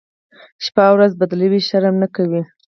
شپه 0.65 0.85
ورځ 0.95 1.11
بدلوي، 1.19 1.61
شرم 1.67 1.95
نه 2.03 2.07
کوي. 2.15 2.41